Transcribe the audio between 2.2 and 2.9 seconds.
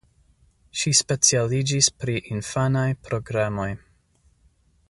infanaj